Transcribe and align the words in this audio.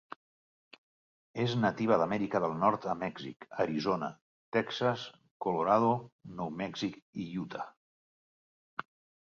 És 1.41 1.51
nativa 1.65 1.99
d'Amèrica 2.01 2.41
del 2.45 2.55
Nord 2.61 2.87
a 2.95 2.95
Mèxic, 3.03 3.47
Arizona, 3.65 4.09
Texas, 4.57 5.05
Colorado, 5.47 5.93
Nou 6.41 6.53
Mèxic 6.63 7.01
i 7.27 7.31
Utah. 7.45 7.71